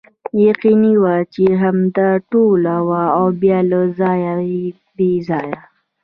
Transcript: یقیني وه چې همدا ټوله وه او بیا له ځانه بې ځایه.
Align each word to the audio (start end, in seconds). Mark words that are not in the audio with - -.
یقیني 0.47 0.93
وه 1.01 1.15
چې 1.33 1.43
همدا 1.61 2.09
ټوله 2.31 2.75
وه 2.87 3.03
او 3.17 3.25
بیا 3.41 3.59
له 3.71 3.79
ځانه 3.97 4.33
بې 4.95 5.11
ځایه. 5.27 5.59